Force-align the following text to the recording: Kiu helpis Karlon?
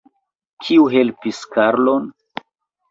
Kiu 0.63 0.87
helpis 0.95 1.43
Karlon? 1.55 2.13